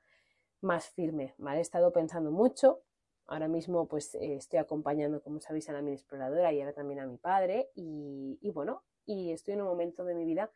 más 0.60 0.90
firme. 0.90 1.34
¿vale? 1.38 1.60
He 1.60 1.62
estado 1.62 1.94
pensando 1.94 2.32
mucho. 2.32 2.82
Ahora 3.28 3.48
mismo 3.48 3.88
pues 3.88 4.16
eh, 4.16 4.36
estoy 4.36 4.60
acompañando, 4.60 5.22
como 5.22 5.40
sabéis, 5.40 5.70
a 5.70 5.74
la 5.74 5.82
mini 5.82 5.96
exploradora 5.96 6.52
y 6.52 6.60
ahora 6.60 6.74
también 6.74 7.00
a 7.00 7.08
mi 7.08 7.18
padre. 7.18 7.70
Y, 7.74 8.38
y 8.42 8.52
bueno, 8.52 8.84
y 9.06 9.32
estoy 9.32 9.54
en 9.54 9.62
un 9.62 9.68
momento 9.68 10.04
de 10.04 10.16
mi 10.16 10.26
vida 10.26 10.52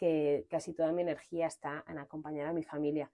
que 0.00 0.46
casi 0.48 0.72
toda 0.72 0.92
mi 0.92 1.02
energía 1.02 1.46
está 1.46 1.84
en 1.86 1.98
acompañar 1.98 2.46
a 2.46 2.54
mi 2.54 2.64
familia. 2.64 3.10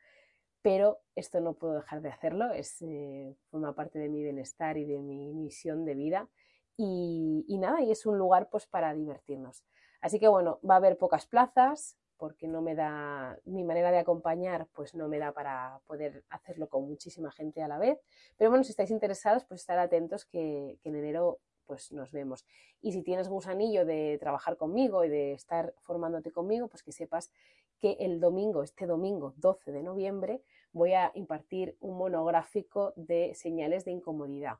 Pero 0.62 1.00
esto 1.16 1.40
no 1.40 1.54
puedo 1.54 1.74
dejar 1.74 2.00
de 2.00 2.10
hacerlo, 2.10 2.52
es, 2.52 2.80
eh, 2.80 3.34
forma 3.50 3.74
parte 3.74 3.98
de 3.98 4.08
mi 4.08 4.22
bienestar 4.22 4.78
y 4.78 4.84
de 4.84 5.00
mi 5.00 5.34
misión 5.34 5.84
de 5.84 5.94
vida. 5.94 6.28
Y, 6.76 7.44
nada, 7.58 7.82
y 7.82 7.90
es 7.90 8.06
un 8.06 8.18
lugar 8.18 8.48
pues 8.50 8.66
para 8.66 8.94
divertirnos. 8.94 9.64
Así 10.00 10.20
que 10.20 10.28
bueno, 10.28 10.60
va 10.68 10.74
a 10.74 10.76
haber 10.76 10.96
pocas 10.96 11.26
plazas 11.26 11.98
porque 12.18 12.46
no 12.46 12.62
me 12.62 12.74
da, 12.74 13.38
mi 13.44 13.64
manera 13.64 13.90
de 13.90 13.98
acompañar 13.98 14.68
pues 14.72 14.94
no 14.94 15.08
me 15.08 15.18
da 15.18 15.32
para 15.32 15.80
poder 15.86 16.24
hacerlo 16.28 16.68
con 16.68 16.86
muchísima 16.86 17.32
gente 17.32 17.62
a 17.62 17.68
la 17.68 17.78
vez. 17.78 17.98
Pero 18.36 18.50
bueno, 18.50 18.62
si 18.62 18.70
estáis 18.70 18.90
interesados, 18.90 19.44
pues 19.44 19.60
estar 19.60 19.78
atentos 19.78 20.24
que, 20.24 20.78
que 20.82 20.90
en 20.90 20.96
enero 20.96 21.40
pues 21.66 21.92
nos 21.92 22.12
vemos. 22.12 22.46
Y 22.80 22.92
si 22.92 23.02
tienes 23.02 23.28
gusanillo 23.28 23.84
de 23.84 24.16
trabajar 24.18 24.56
conmigo 24.56 25.04
y 25.04 25.08
de 25.08 25.32
estar 25.32 25.74
formándote 25.82 26.32
conmigo, 26.32 26.68
pues 26.68 26.82
que 26.82 26.92
sepas 26.92 27.32
que 27.78 27.96
el 28.00 28.20
domingo, 28.20 28.62
este 28.62 28.86
domingo 28.86 29.34
12 29.36 29.72
de 29.72 29.82
noviembre, 29.82 30.42
voy 30.72 30.92
a 30.92 31.10
impartir 31.14 31.76
un 31.80 31.98
monográfico 31.98 32.92
de 32.96 33.34
señales 33.34 33.84
de 33.84 33.92
incomodidad. 33.92 34.58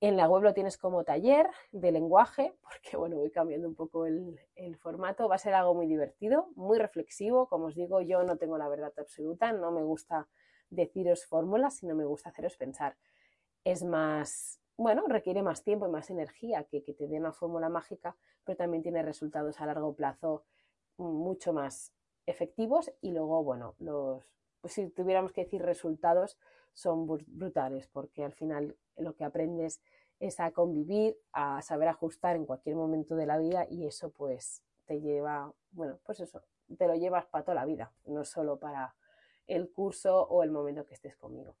En 0.00 0.18
la 0.18 0.28
web 0.28 0.42
lo 0.42 0.52
tienes 0.52 0.76
como 0.76 1.04
taller 1.04 1.48
de 1.72 1.90
lenguaje, 1.90 2.54
porque 2.62 2.96
bueno, 2.96 3.16
voy 3.16 3.30
cambiando 3.30 3.68
un 3.68 3.74
poco 3.74 4.06
el, 4.06 4.38
el, 4.54 4.76
formato. 4.76 5.28
Va 5.28 5.36
a 5.36 5.38
ser 5.38 5.54
algo 5.54 5.74
muy 5.74 5.86
divertido, 5.86 6.48
muy 6.54 6.78
reflexivo. 6.78 7.48
Como 7.48 7.66
os 7.66 7.74
digo, 7.74 8.00
yo 8.02 8.22
no 8.22 8.36
tengo 8.36 8.58
la 8.58 8.68
verdad 8.68 8.92
absoluta, 8.98 9.52
no 9.52 9.72
me 9.72 9.82
gusta 9.82 10.28
deciros 10.68 11.24
fórmulas, 11.24 11.76
sino 11.76 11.94
me 11.94 12.04
gusta 12.04 12.30
haceros 12.30 12.56
pensar. 12.56 12.96
Es 13.64 13.82
más 13.82 14.60
bueno, 14.76 15.04
requiere 15.06 15.42
más 15.42 15.62
tiempo 15.62 15.86
y 15.86 15.90
más 15.90 16.10
energía 16.10 16.64
que 16.64 16.82
que 16.82 16.92
te 16.92 17.08
dé 17.08 17.18
una 17.18 17.32
fórmula 17.32 17.68
mágica, 17.68 18.16
pero 18.44 18.56
también 18.56 18.82
tiene 18.82 19.02
resultados 19.02 19.60
a 19.60 19.66
largo 19.66 19.94
plazo 19.94 20.44
mucho 20.96 21.52
más 21.52 21.92
efectivos 22.26 22.92
y 23.00 23.12
luego, 23.12 23.42
bueno, 23.42 23.74
los, 23.78 24.24
pues 24.60 24.74
si 24.74 24.88
tuviéramos 24.88 25.32
que 25.32 25.44
decir 25.44 25.62
resultados, 25.62 26.38
son 26.72 27.06
brutales, 27.06 27.88
porque 27.88 28.24
al 28.24 28.32
final 28.32 28.76
lo 28.96 29.14
que 29.14 29.24
aprendes 29.24 29.80
es 30.20 30.40
a 30.40 30.50
convivir, 30.50 31.16
a 31.32 31.62
saber 31.62 31.88
ajustar 31.88 32.36
en 32.36 32.46
cualquier 32.46 32.76
momento 32.76 33.16
de 33.16 33.26
la 33.26 33.38
vida 33.38 33.66
y 33.68 33.86
eso 33.86 34.10
pues 34.10 34.62
te 34.84 35.00
lleva, 35.00 35.52
bueno, 35.70 35.98
pues 36.04 36.20
eso, 36.20 36.42
te 36.76 36.86
lo 36.86 36.94
llevas 36.94 37.26
para 37.26 37.44
toda 37.44 37.54
la 37.54 37.64
vida, 37.64 37.92
no 38.06 38.24
solo 38.24 38.58
para 38.58 38.94
el 39.46 39.70
curso 39.70 40.22
o 40.22 40.42
el 40.42 40.50
momento 40.50 40.84
que 40.84 40.94
estés 40.94 41.16
conmigo. 41.16 41.56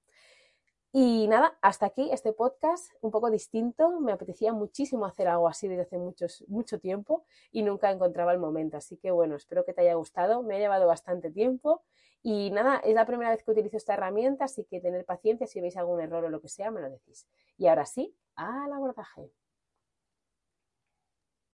Y 0.98 1.28
nada, 1.28 1.58
hasta 1.60 1.84
aquí 1.84 2.08
este 2.10 2.32
podcast, 2.32 2.90
un 3.02 3.10
poco 3.10 3.30
distinto. 3.30 4.00
Me 4.00 4.12
apetecía 4.12 4.54
muchísimo 4.54 5.04
hacer 5.04 5.28
algo 5.28 5.46
así 5.46 5.68
desde 5.68 5.82
hace 5.82 5.98
muchos, 5.98 6.42
mucho 6.48 6.80
tiempo 6.80 7.26
y 7.52 7.64
nunca 7.64 7.90
encontraba 7.90 8.32
el 8.32 8.38
momento. 8.38 8.78
Así 8.78 8.96
que 8.96 9.10
bueno, 9.10 9.36
espero 9.36 9.66
que 9.66 9.74
te 9.74 9.82
haya 9.82 9.92
gustado. 9.92 10.42
Me 10.42 10.56
ha 10.56 10.58
llevado 10.58 10.86
bastante 10.86 11.30
tiempo 11.30 11.82
y 12.22 12.50
nada, 12.50 12.78
es 12.78 12.94
la 12.94 13.04
primera 13.04 13.28
vez 13.28 13.42
que 13.42 13.50
utilizo 13.50 13.76
esta 13.76 13.92
herramienta, 13.92 14.46
así 14.46 14.64
que 14.64 14.80
tener 14.80 15.04
paciencia. 15.04 15.46
Si 15.46 15.60
veis 15.60 15.76
algún 15.76 16.00
error 16.00 16.24
o 16.24 16.30
lo 16.30 16.40
que 16.40 16.48
sea, 16.48 16.70
me 16.70 16.80
lo 16.80 16.88
decís. 16.88 17.26
Y 17.58 17.66
ahora 17.66 17.84
sí, 17.84 18.16
al 18.34 18.72
abordaje. 18.72 19.30